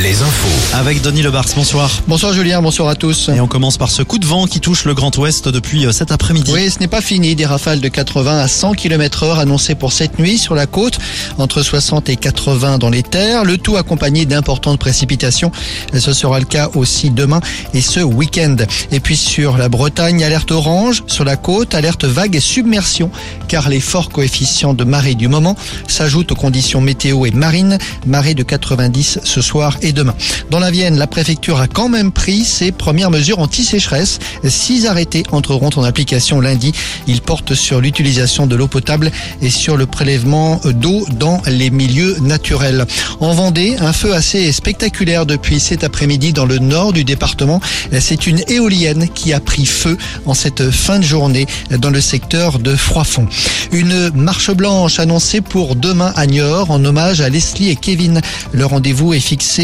les 0.00 0.22
infos. 0.22 0.76
Avec 0.76 1.02
Denis 1.02 1.22
Lebars, 1.22 1.46
bonsoir. 1.56 1.90
Bonsoir 2.06 2.32
Julien, 2.32 2.62
bonsoir 2.62 2.88
à 2.88 2.94
tous. 2.94 3.30
Et 3.30 3.40
on 3.40 3.48
commence 3.48 3.78
par 3.78 3.90
ce 3.90 4.02
coup 4.02 4.18
de 4.18 4.26
vent 4.26 4.46
qui 4.46 4.60
touche 4.60 4.84
le 4.84 4.94
Grand 4.94 5.16
Ouest 5.18 5.48
depuis 5.48 5.86
euh, 5.86 5.92
cet 5.92 6.12
après-midi. 6.12 6.52
Oui, 6.54 6.70
ce 6.70 6.78
n'est 6.78 6.88
pas 6.88 7.00
fini. 7.00 7.34
Des 7.34 7.46
rafales 7.46 7.80
de 7.80 7.88
80 7.88 8.38
à 8.38 8.46
100 8.46 8.74
km 8.74 9.24
heure 9.24 9.38
annoncées 9.40 9.74
pour 9.74 9.92
cette 9.92 10.18
nuit 10.20 10.38
sur 10.38 10.54
la 10.54 10.66
côte, 10.66 10.98
entre 11.38 11.62
60 11.62 12.08
et 12.10 12.16
80 12.16 12.78
dans 12.78 12.90
les 12.90 13.02
terres, 13.02 13.44
le 13.44 13.58
tout 13.58 13.76
accompagné 13.76 14.24
d'importantes 14.24 14.78
précipitations. 14.78 15.50
Ce 15.92 16.12
sera 16.12 16.38
le 16.38 16.46
cas 16.46 16.70
aussi 16.74 17.10
demain 17.10 17.40
et 17.74 17.80
ce 17.80 18.00
week-end. 18.00 18.56
Et 18.92 19.00
puis 19.00 19.16
sur 19.16 19.56
la 19.56 19.68
Bretagne, 19.68 20.22
alerte 20.22 20.52
orange, 20.52 21.02
sur 21.08 21.24
la 21.24 21.36
côte, 21.36 21.74
alerte 21.74 22.04
vague 22.04 22.36
et 22.36 22.40
submersion, 22.40 23.10
car 23.48 23.68
les 23.68 23.80
forts 23.80 24.10
coefficients 24.10 24.74
de 24.74 24.84
marée 24.84 25.16
du 25.16 25.26
moment 25.26 25.56
s'ajoutent 25.88 26.32
aux 26.32 26.36
conditions 26.36 26.80
météo 26.80 27.26
et 27.26 27.32
marines, 27.32 27.78
marée 28.06 28.34
de 28.34 28.44
90 28.44 29.20
ce 29.24 29.40
soir 29.42 29.67
et 29.82 29.92
demain. 29.92 30.14
Dans 30.50 30.58
la 30.58 30.70
Vienne, 30.70 30.98
la 30.98 31.06
préfecture 31.06 31.60
a 31.60 31.68
quand 31.68 31.88
même 31.88 32.12
pris 32.12 32.44
ses 32.44 32.72
premières 32.72 33.10
mesures 33.10 33.38
anti-sécheresse. 33.38 34.18
Six 34.44 34.86
arrêtés 34.86 35.24
entreront 35.32 35.70
en 35.76 35.84
application 35.84 36.40
lundi. 36.40 36.72
Ils 37.06 37.20
portent 37.20 37.54
sur 37.54 37.80
l'utilisation 37.80 38.46
de 38.46 38.56
l'eau 38.56 38.68
potable 38.68 39.10
et 39.42 39.50
sur 39.50 39.76
le 39.76 39.86
prélèvement 39.86 40.60
d'eau 40.64 41.06
dans 41.12 41.42
les 41.46 41.70
milieux 41.70 42.16
naturels. 42.20 42.86
En 43.20 43.32
Vendée, 43.32 43.76
un 43.80 43.92
feu 43.92 44.14
assez 44.14 44.50
spectaculaire 44.52 45.26
depuis 45.26 45.60
cet 45.60 45.84
après-midi 45.84 46.32
dans 46.32 46.46
le 46.46 46.58
nord 46.58 46.92
du 46.92 47.04
département. 47.04 47.60
C'est 48.00 48.26
une 48.26 48.42
éolienne 48.48 49.08
qui 49.14 49.32
a 49.32 49.40
pris 49.40 49.66
feu 49.66 49.96
en 50.26 50.34
cette 50.34 50.70
fin 50.70 50.98
de 50.98 51.04
journée 51.04 51.46
dans 51.70 51.90
le 51.90 52.00
secteur 52.00 52.58
de 52.58 52.74
Froidfond. 52.74 53.26
Une 53.72 54.10
marche 54.14 54.50
blanche 54.50 54.98
annoncée 54.98 55.40
pour 55.40 55.76
demain 55.76 56.12
à 56.16 56.26
Niort 56.26 56.70
en 56.70 56.84
hommage 56.84 57.20
à 57.20 57.28
Leslie 57.28 57.70
et 57.70 57.76
Kevin. 57.76 58.20
Le 58.52 58.66
rendez-vous 58.66 59.14
est 59.14 59.20
fixé 59.20 59.57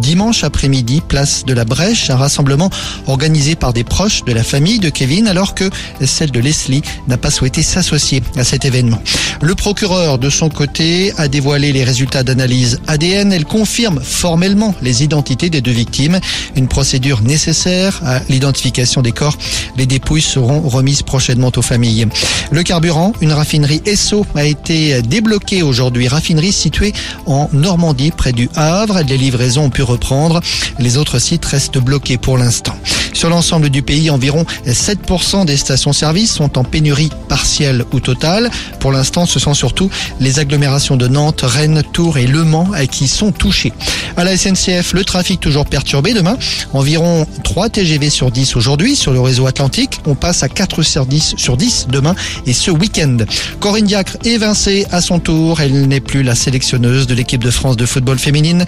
dimanche 0.00 0.44
après-midi, 0.44 1.02
place 1.06 1.44
de 1.44 1.52
la 1.52 1.64
Brèche, 1.64 2.10
un 2.10 2.16
rassemblement 2.16 2.70
organisé 3.06 3.54
par 3.54 3.72
des 3.72 3.84
proches 3.84 4.24
de 4.24 4.32
la 4.32 4.42
famille 4.42 4.78
de 4.78 4.90
Kevin 4.90 5.28
alors 5.28 5.54
que 5.54 5.70
celle 6.04 6.30
de 6.30 6.40
Leslie 6.40 6.82
n'a 7.08 7.16
pas 7.16 7.30
souhaité 7.30 7.62
s'associer 7.62 8.22
à 8.36 8.44
cet 8.44 8.64
événement. 8.64 9.00
Le 9.42 9.54
procureur, 9.54 10.18
de 10.18 10.30
son 10.30 10.48
côté, 10.48 11.12
a 11.18 11.28
dévoilé 11.28 11.72
les 11.72 11.84
résultats 11.84 12.22
d'analyse 12.22 12.80
ADN. 12.86 13.32
Elle 13.32 13.44
confirme 13.44 14.00
formellement 14.02 14.74
les 14.82 15.04
identités 15.04 15.50
des 15.50 15.60
deux 15.60 15.72
victimes. 15.72 16.20
Une 16.54 16.68
procédure 16.68 17.22
nécessaire 17.22 18.00
à 18.04 18.20
l'identification 18.28 19.02
des 19.02 19.12
corps. 19.12 19.36
Les 19.76 19.86
dépouilles 19.86 20.22
seront 20.22 20.60
remises 20.60 21.02
prochainement 21.02 21.52
aux 21.56 21.62
familles. 21.62 22.06
Le 22.50 22.62
carburant, 22.62 23.12
une 23.20 23.32
raffinerie 23.32 23.82
Esso 23.84 24.26
a 24.34 24.44
été 24.44 25.02
débloquée 25.02 25.62
aujourd'hui. 25.62 26.08
Raffinerie 26.08 26.52
située 26.52 26.92
en 27.26 27.48
Normandie, 27.52 28.10
près 28.10 28.32
du 28.32 28.48
Havre. 28.54 29.00
Les 29.00 29.16
livraisons 29.36 29.64
ont 29.64 29.70
pu 29.70 29.82
reprendre. 29.82 30.40
Les 30.78 30.96
autres 30.96 31.18
sites 31.18 31.44
restent 31.44 31.76
bloqués 31.76 32.16
pour 32.16 32.38
l'instant. 32.38 32.74
Sur 33.12 33.28
l'ensemble 33.28 33.70
du 33.70 33.82
pays, 33.82 34.10
environ 34.10 34.44
7% 34.66 35.44
des 35.44 35.56
stations-service 35.56 36.32
sont 36.32 36.58
en 36.58 36.64
pénurie 36.64 37.10
partielle 37.28 37.84
ou 37.92 38.00
totale. 38.00 38.50
Pour 38.80 38.92
l'instant, 38.92 39.26
ce 39.26 39.38
sont 39.38 39.54
surtout 39.54 39.90
les 40.20 40.38
agglomérations 40.38 40.96
de 40.96 41.08
Nantes, 41.08 41.42
Rennes, 41.42 41.82
Tours 41.92 42.18
et 42.18 42.26
Le 42.26 42.44
Mans 42.44 42.70
qui 42.90 43.08
sont 43.08 43.32
touchées. 43.32 43.72
À 44.16 44.24
la 44.24 44.36
SNCF, 44.36 44.92
le 44.92 45.04
trafic 45.04 45.40
toujours 45.40 45.66
perturbé 45.66 46.14
demain. 46.14 46.38
Environ 46.72 47.26
3 47.44 47.68
TGV 47.68 48.08
sur 48.10 48.30
10 48.30 48.56
aujourd'hui 48.56 48.96
sur 48.96 49.12
le 49.12 49.20
réseau 49.20 49.46
Atlantique. 49.46 50.00
On 50.06 50.14
passe 50.14 50.42
à 50.42 50.48
4 50.48 50.82
sur 50.82 51.06
10 51.06 51.34
sur 51.36 51.56
10 51.56 51.88
demain 51.90 52.14
et 52.46 52.52
ce 52.52 52.70
week-end. 52.70 53.18
Corinne 53.60 53.86
Diacre 53.86 54.16
évincée 54.24 54.86
à 54.92 55.00
son 55.00 55.18
tour. 55.18 55.60
Elle 55.60 55.88
n'est 55.88 56.00
plus 56.00 56.22
la 56.22 56.34
sélectionneuse 56.34 57.06
de 57.06 57.14
l'équipe 57.14 57.42
de 57.42 57.50
France 57.50 57.76
de 57.76 57.86
football 57.86 58.18
féminine. 58.18 58.64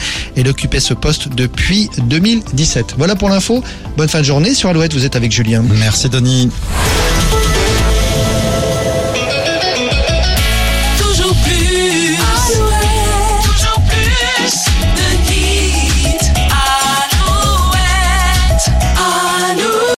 Occupait 0.48 0.80
ce 0.80 0.94
poste 0.94 1.28
depuis 1.28 1.90
2017. 1.98 2.94
Voilà 2.96 3.16
pour 3.16 3.28
l'info. 3.28 3.62
Bonne 3.96 4.08
fin 4.08 4.20
de 4.20 4.24
journée 4.24 4.54
sur 4.54 4.70
Alouette. 4.70 4.94
Vous 4.94 5.04
êtes 5.04 5.16
avec 5.16 5.30
Julien. 5.30 5.62
Merci 5.78 6.08
Denis. 6.08 6.50